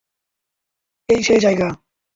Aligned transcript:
এই 1.09 1.21
সেই 1.23 1.39
জায়গা। 1.39 1.67